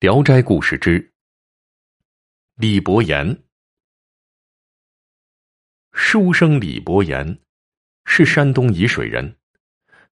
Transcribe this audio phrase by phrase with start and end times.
[0.00, 1.12] 聊斋故事之
[2.54, 3.44] 李伯言，
[5.92, 7.38] 书生李伯言
[8.06, 9.36] 是山东沂水人，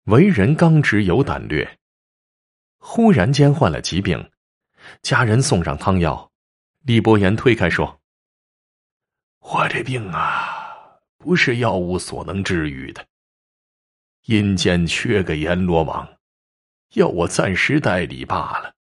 [0.03, 1.79] 为人刚直有胆略。
[2.79, 4.29] 忽然间患了疾病，
[5.03, 6.33] 家人送上汤药，
[6.81, 8.01] 李伯言推开说
[9.39, 13.07] ：“我这病啊，不是药物所能治愈的。
[14.25, 16.17] 阴间缺个阎罗王，
[16.95, 18.73] 要我暂时代理罢了。”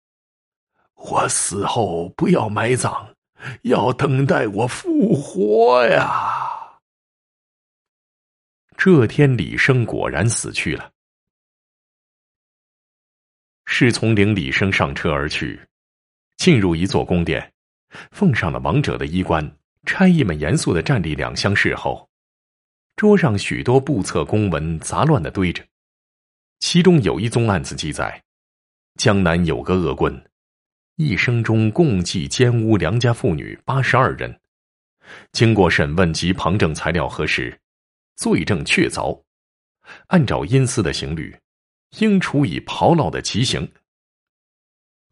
[0.95, 3.15] 我死后不要埋葬，
[3.63, 6.79] 要等待我复活呀！
[8.77, 10.91] 这天，李生果然死去了。
[13.65, 15.59] 侍从领李生上车而去，
[16.37, 17.53] 进入一座宫殿，
[18.11, 19.57] 奉上了王者的衣冠。
[19.85, 22.09] 差役们严肃的站立两厢侍候，
[22.95, 25.63] 桌上许多簿册公文杂乱的堆着，
[26.59, 28.23] 其中有一宗案子记载：
[28.95, 30.25] 江南有个恶棍。
[30.97, 34.39] 一生中共计奸污良家妇女八十二人，
[35.33, 37.59] 经过审问及旁证材料核实，
[38.15, 39.21] 罪证确凿。
[40.07, 41.37] 按照阴司的刑律，
[41.99, 43.69] 应处以炮烙的极刑。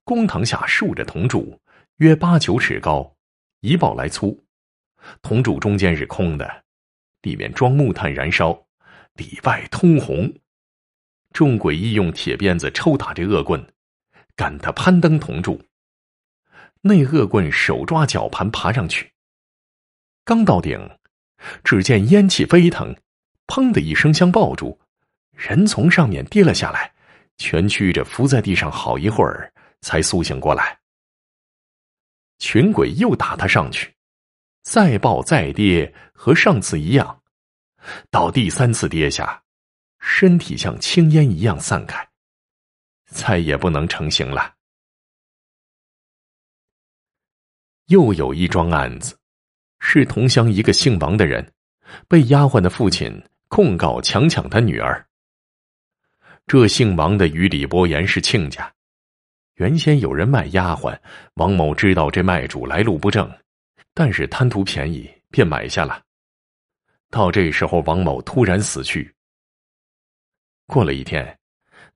[0.05, 1.59] 公堂下竖着铜柱，
[1.97, 3.17] 约八九尺高，
[3.59, 4.41] 一抱来粗。
[5.21, 6.63] 铜柱中间是空的，
[7.23, 8.67] 里面装木炭燃烧，
[9.15, 10.33] 里外通红。
[11.33, 13.67] 众诡异用铁鞭子抽打这恶棍，
[14.33, 15.61] 赶他攀登铜柱。
[16.85, 19.09] 那恶棍手抓绞盘爬上去，
[20.25, 20.77] 刚到顶，
[21.63, 22.93] 只见烟气飞腾，
[23.47, 24.77] 砰的一声，像抱住，
[25.31, 26.93] 人从上面跌了下来，
[27.37, 30.77] 蜷曲着伏在地上好一会儿，才苏醒过来。
[32.39, 33.95] 群鬼又打他上去，
[34.63, 37.21] 再抱再跌，和上次一样，
[38.11, 39.41] 到第三次跌下，
[40.01, 42.05] 身体像青烟一样散开，
[43.05, 44.55] 再也不能成形了。
[47.87, 49.17] 又有一桩案子，
[49.79, 51.51] 是同乡一个姓王的人，
[52.07, 55.05] 被丫鬟的父亲控告强抢他女儿。
[56.47, 58.71] 这姓王的与李伯言是亲家，
[59.55, 60.97] 原先有人卖丫鬟，
[61.35, 63.29] 王某知道这卖主来路不正，
[63.93, 66.01] 但是贪图便宜，便买下了。
[67.09, 69.13] 到这时候，王某突然死去。
[70.65, 71.37] 过了一天，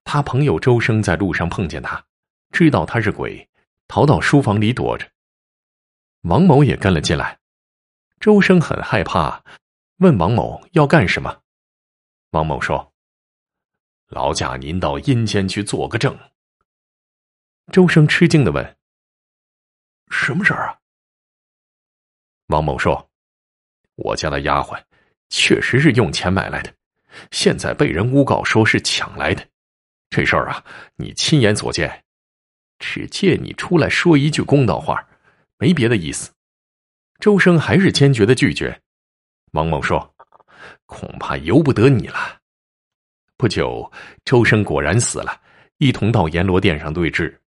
[0.04, 2.04] 他朋友周生在路上碰见他，
[2.52, 3.48] 知道他是鬼，
[3.88, 5.10] 逃到书房里躲着。
[6.22, 7.40] 王某也跟了进来，
[8.20, 9.44] 周生很害怕，
[9.98, 11.42] 问王某要干什么。
[12.32, 12.94] 王某说
[14.10, 16.18] ：“劳驾您到阴间去做个证。”
[17.72, 18.78] 周生吃惊的问
[20.12, 20.80] ：“什么事儿啊？”
[22.48, 23.10] 王某说
[23.96, 24.84] ：“我家的丫鬟
[25.30, 26.74] 确实是用钱买来的，
[27.32, 29.48] 现在被人诬告说是抢来的。
[30.10, 32.04] 这事儿啊，你亲眼所见，
[32.80, 35.08] 只借你出来说一句公道话。”
[35.60, 36.32] 没别的意思，
[37.20, 38.82] 周生还是坚决的拒绝。
[39.54, 40.14] 王某说
[40.86, 42.40] ：“恐怕由不得你了。”
[43.38, 43.92] 不久，
[44.26, 45.42] 周生果然死了，
[45.78, 47.38] 一同到阎罗殿上对峙。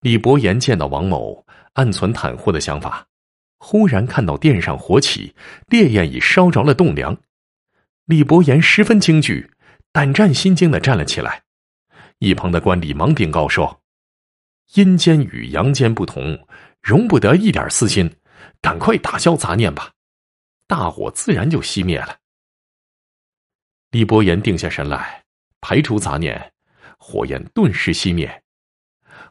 [0.00, 3.06] 李伯言见到王某暗存袒护的想法，
[3.58, 5.34] 忽然看到殿上火起，
[5.68, 7.16] 烈焰已烧着了栋梁。
[8.06, 9.48] 李伯言十分惊惧，
[9.92, 11.44] 胆战心惊的站了起来。
[12.18, 13.80] 一旁的官吏忙禀告说
[14.74, 16.46] ：“阴间与阳间不同。”
[16.82, 18.12] 容不得一点私心，
[18.60, 19.92] 赶快打消杂念吧，
[20.66, 22.18] 大火自然就熄灭了。
[23.90, 25.22] 李伯言定下神来，
[25.60, 26.52] 排除杂念，
[26.98, 28.42] 火焰顿时熄灭。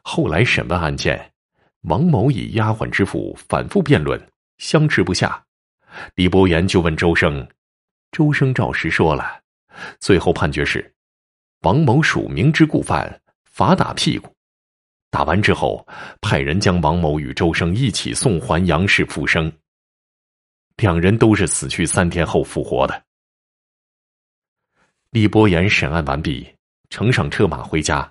[0.02, 1.32] 后来审问案件，
[1.82, 4.20] 王某以丫鬟之父反复辩论，
[4.58, 5.44] 相持不下。
[6.14, 7.46] 李伯言就问周生，
[8.12, 9.42] 周生照实说了，
[10.00, 10.94] 最后判决是：
[11.60, 14.34] 王某属明知故犯，罚打屁股。
[15.12, 15.86] 打完之后，
[16.22, 19.52] 派人将王某与周生一起送还杨氏复生。
[20.78, 23.02] 两人都是死去三天后复活的。
[25.10, 26.48] 李伯言审案完毕，
[26.88, 28.10] 乘上车马回家，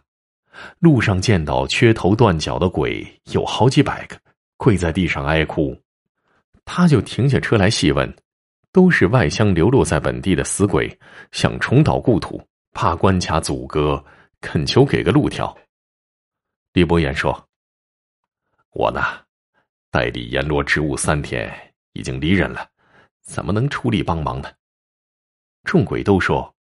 [0.78, 4.16] 路上见到缺头断脚的鬼有好几百个，
[4.56, 5.76] 跪在地上哀哭，
[6.64, 8.16] 他就停下车来细问，
[8.72, 10.88] 都是外乡流落在本地的死鬼，
[11.32, 12.40] 想重蹈故土，
[12.74, 14.02] 怕关卡阻隔，
[14.40, 15.58] 恳求给个路条。
[16.74, 17.50] 李伯言说
[18.72, 19.02] ：“我呢，
[19.90, 22.70] 代理阎罗职务三天，已经离任了，
[23.20, 24.50] 怎么能出力帮忙呢？”
[25.66, 26.56] 众鬼都说：“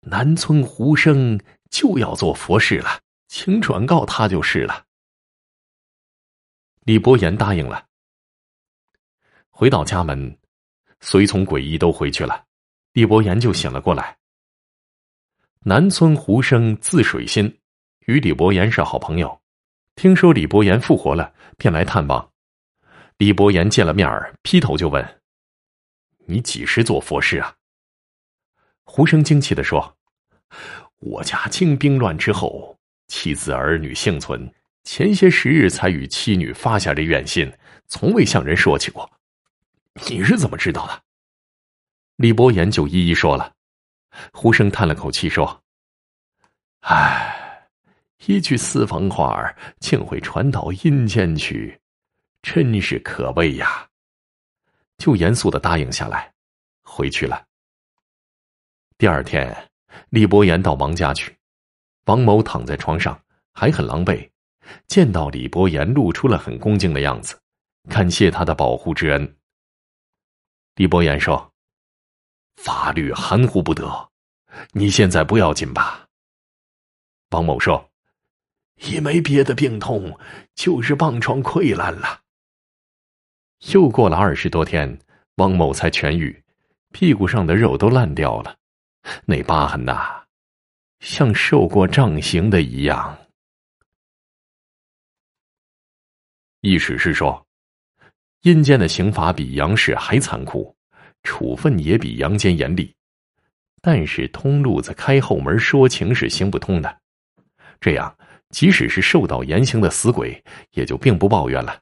[0.00, 1.38] 南村胡生
[1.68, 4.86] 就要做佛事了，请转告他就是了。”
[6.80, 7.86] 李伯言答应了。
[9.50, 10.38] 回到家门，
[11.00, 12.46] 随从鬼医都回去了，
[12.92, 14.16] 李伯言就醒了过来。
[15.60, 17.57] 南村胡生字水心。
[18.08, 19.42] 与李伯言是好朋友，
[19.94, 22.32] 听说李伯言复活了，便来探望。
[23.18, 25.20] 李伯言见了面儿，劈头就问
[26.24, 27.56] ：“你几时做佛事啊？”
[28.84, 29.98] 胡生惊奇的说
[31.00, 32.78] ：“我家经兵乱之后，
[33.08, 37.52] 妻子儿女幸存，前些时日才与妻女发下这愿心，
[37.88, 39.10] 从未向人说起过。
[40.08, 41.02] 你是怎么知道的？”
[42.16, 43.52] 李伯言就一一说了。
[44.32, 45.62] 胡生叹了口气说
[46.80, 47.37] ：“唉，
[48.26, 51.80] 一句私房话竟会传到阴间去，
[52.42, 53.88] 真是可悲呀。”
[54.98, 56.32] 就严肃的答应下来，
[56.82, 57.46] 回去了。
[58.98, 59.70] 第二天，
[60.10, 61.36] 李伯言到王家去，
[62.06, 63.20] 王某躺在床上，
[63.54, 64.28] 还很狼狈。
[64.86, 67.40] 见到李伯言，露出了很恭敬的样子，
[67.88, 69.36] 感谢他的保护之恩。
[70.74, 71.54] 李伯言说
[72.56, 74.10] ：“法律含糊不得，
[74.72, 76.06] 你现在不要紧吧？”
[77.30, 77.87] 王某说
[78.80, 80.18] ：“也没别的病痛，
[80.54, 82.20] 就是棒疮溃烂了。”
[83.72, 84.98] 又过了二十多天，
[85.36, 86.42] 汪某才痊愈，
[86.92, 88.56] 屁股上的肉都烂掉了。
[89.24, 90.22] 那疤痕呐，
[91.00, 93.18] 像受过杖刑的一样。
[96.60, 97.46] 意史是说，
[98.42, 100.76] 阴间的刑罚比阳世还残酷，
[101.22, 102.94] 处分也比阳间严厉。
[103.80, 107.00] 但是通路子开后门说情是行不通的，
[107.80, 108.17] 这样
[108.50, 110.42] 即使是受到严刑的死鬼，
[110.72, 111.80] 也就并不抱怨了。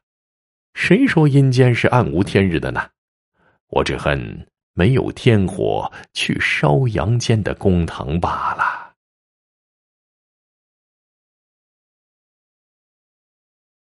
[0.73, 2.89] 谁说阴间是暗无天日的呢？
[3.69, 4.47] 我只恨。
[4.73, 8.86] 没有天火去烧阳间的公堂罢了。